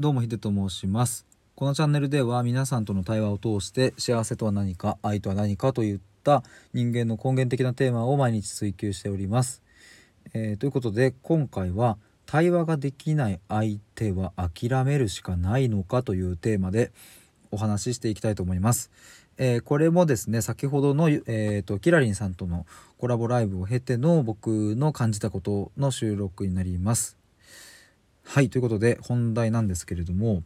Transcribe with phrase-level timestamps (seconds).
[0.00, 1.24] どうもヒデと申します。
[1.54, 9.62] このチャンネルでは皆さんとの対話を通して幸せとは何か愛とは何かといった人間の根源的なテーマを毎日追求しております、
[10.34, 11.96] えーということで今回は
[12.26, 16.90] 対話ができない相手は諦めるしかないのかというテーマで
[17.52, 18.90] お話ししていきたいと思います、
[19.38, 22.66] えーこれもですね先ほどの、えー、とキラリンさんとの
[22.98, 27.23] コラボライブを経ての僕の感じたことの収録になります。
[28.24, 30.42] はいということで本題なんですけれども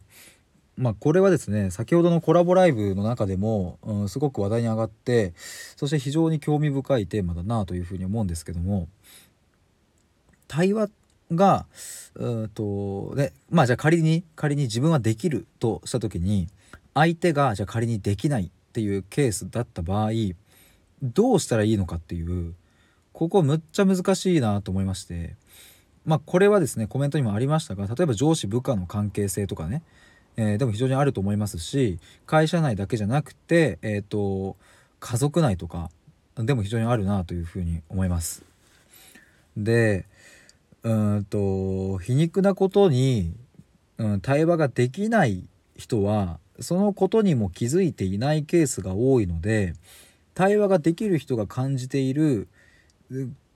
[0.77, 5.33] まあこれはですね先ほどのコラボライブの中でも、うん、すごく話題に上がって
[5.75, 8.87] そして非常に興味深いテーマだなというふうに思うんですけども
[10.47, 10.89] 対話
[11.33, 11.65] が
[12.15, 16.47] うんとねまあじゃあ仮に仮に自分はできるとした時に
[16.93, 20.11] 相手がじゃあ仮にできないっていうケースだった場合
[21.01, 22.53] どうしたらいいのかっていう
[23.13, 25.35] ここむっちゃ難しいなと思いまして
[26.09, 29.83] まあこれはですねコメントにもありましたが例えば上司部下の関係性とかね、
[30.37, 34.57] えーでも非常にあると思いますし会社内だけじゃなくて、えー、と
[34.99, 35.91] 家族内とか
[36.35, 38.43] でも非常にあるなというふうに思います。
[39.55, 40.07] で
[40.81, 43.35] うんと皮肉なことに、
[43.99, 45.43] うん、対話ができない
[45.77, 49.73] 人はそのことにも気づいていないケースが多いので
[50.33, 52.47] 対話ができる人が感じている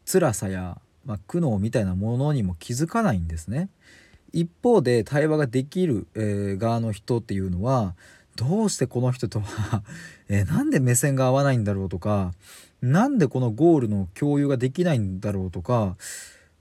[0.06, 3.70] 辛さや、まあ、苦悩みたいなものにも気づかないんですね。
[4.32, 7.96] 一方で対話ができる、えー側の人っていうのは
[8.36, 9.84] どうしてこの人とは、
[10.28, 12.34] えーなんで目線が合わないんだろうとか
[12.82, 15.96] なんでこのゴールの共有ができないんだろうとか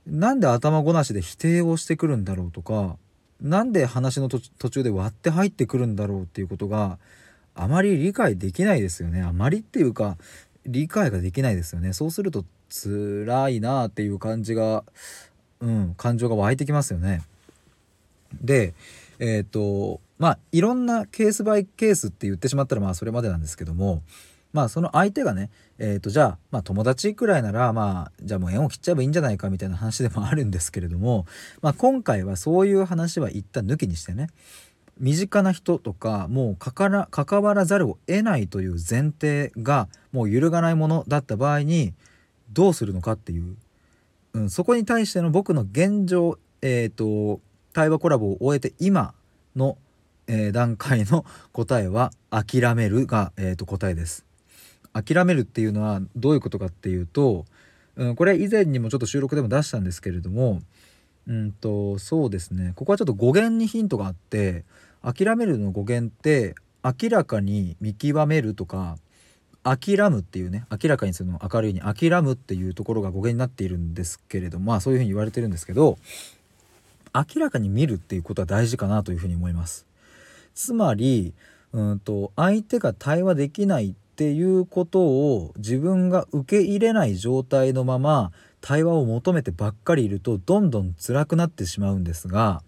[0.05, 2.97] なんで頭ごなしで否定をしてくるんだろうとか
[3.41, 6.97] なんで話の途中で割って入ってくるんだろうっていうことが
[7.55, 10.17] あまり理解できないですよねあまりっていうか
[10.65, 14.83] 理解ができないですよねそうすると辛いなっていう感じが
[15.59, 17.21] うん感情が湧いてきますよね。
[18.41, 18.73] で
[19.19, 24.01] えっ、とまあいろんなケースバイケースって言ってしまったらまあそれまでなんですけども
[24.53, 31.25] まあその相手がねえー、とじゃあまあ友達くらいならまあじゃあもう縁を切っちゃえばいいんじゃないかみたいな話でもあるんですけれども、
[31.61, 34.29] まあ、今回はそういう話は一旦抜きにしてね
[34.99, 41.93] 身近な人とかもうかから関わらざるを得ないという前提がもう揺るがないものだった場合に
[42.53, 43.55] どうするのかっていう、
[44.33, 47.41] うん、そこに対しての僕の現状えっ、と
[47.73, 49.13] 対話コラボを終えて今
[49.55, 49.77] の、
[50.27, 54.25] えー段階の 答えは「諦めるが」えーと答えです。
[54.93, 57.45] 諦めるっていうのはどういうことかっていうと、
[57.95, 60.61] うん、これ以前にもちょっと収録でも出したんですけれども
[61.27, 64.63] うんとそうですねここはちょっと語源にヒントがあって
[65.01, 68.97] 諦めるの語源って明らかに見極めるとか
[69.63, 75.97] 諦むっていうね明らかにするの明るいに諦むっていうところが語源になっているんですけれどもまあそういうふうに言われてるんですけど
[77.15, 79.85] 明らかに見るっていうことは大事かなというふうに思います。
[80.55, 81.33] つまり
[81.71, 88.31] うんと相手が対話できないっていうことを自分が受け入れない状態のまま
[88.61, 92.61] 対話を求めてばっかりいるとどんどん辛くなってしまうんですが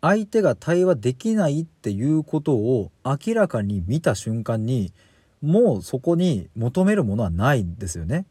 [0.00, 4.92] 相手が対話できないっていうことを明らかに見た瞬間に
[5.42, 8.26] もうそこに求めるものはないんですよね。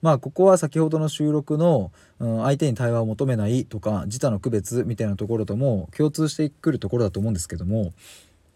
[0.00, 7.92] まあここは先ほどの収録の、うん、相手に対話を求めないとか自他の区別みたいなところとも共通してくるところだと思うんですけども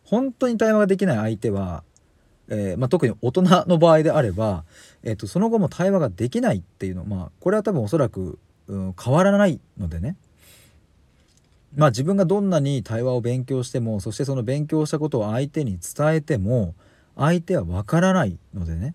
[0.05, 1.83] 本当に対話ができない相手は、
[2.49, 4.65] えーまあ、特に大人の場合であれば、
[5.03, 8.39] えー、とその後も対話ができないっていうのまあこれは多分おそらく、
[8.69, 10.17] うん、変わらないのでね
[11.75, 16.75] まあ自分がどんなに対話を勉強してもそしてその勉強したことを相手に伝えても
[17.17, 18.95] 相手はわからないのでね。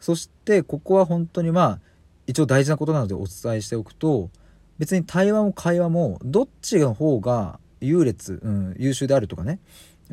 [0.00, 1.80] そしてここは本当にまあ
[2.26, 4.30] 一応大事なことなのでお伝えしておくと
[4.78, 9.58] 別に対話も会話もどっちの方が優劣、うん、優秀であるとかね。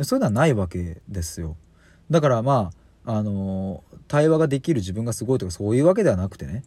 [0.04, 1.58] そういうのはないわけですよ。
[2.10, 2.72] だからま
[3.06, 6.64] ああの対話ができる自分がすごいとかそういうわけではなくてね。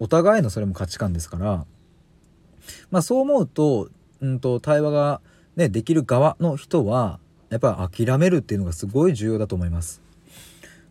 [0.00, 1.66] お互いのそれも価値観ですから。
[2.90, 3.90] まあそう思うと,、
[4.20, 5.20] うん、と対話が、
[5.56, 10.02] ね、できる側の人はやっぱ諦めるっていうのがすごい重要だと思います。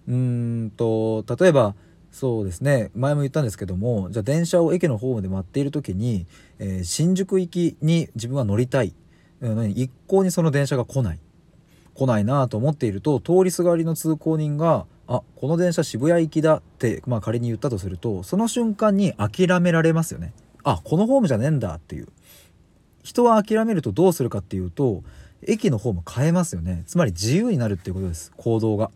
[0.08, 1.76] うんと例えば
[2.12, 6.28] そうですね前も言ったんですけどもじゃあ電車を駅のホームで待っている時に、
[6.60, 8.94] えー新宿行きに自分は乗りたい、
[9.42, 11.20] うん一向にその電車が来ない
[11.94, 20.34] 来ないなと思っていると通りすがりの通行人が「あこの電車渋谷行きだ」って、まあ、仮に言ったとするとその瞬間に諦められますよね。
[20.64, 22.08] あこのホームじゃねえんだっていう。
[23.04, 25.04] 人は諦めるとどうするかっていうと
[25.48, 26.84] 駅の方も変えますよね。
[26.88, 28.32] つまり自由になるっていうことです。
[28.38, 28.92] 行動が。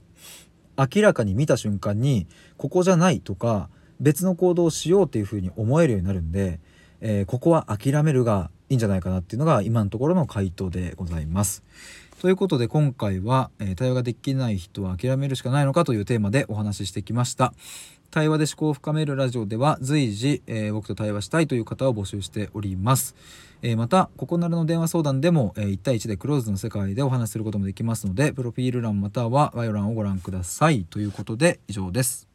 [0.78, 3.68] 明らかに見た瞬間にここじゃないとか
[4.00, 6.60] 別の行動をしようっていうふうに思えるようになるんで、
[7.02, 11.64] えーここは諦めるがいいんじゃないかなっていうのが今のところの回答でございます。
[12.20, 17.54] ということで今回は、えー、対話ができない人は諦めるしかないのかというテーマでお話ししてきました。
[18.10, 23.16] 対話で思考を深めるラジオでは随時、えー、僕と対話したいという方を募集しております。
[23.62, 30.86] えー、また、ここならの電話相談でも、えー、1対1でクローズの世界でお話しすることもできますので、プロフィール欄または概要欄をご覧ください。
[30.90, 32.27] ということで以上です。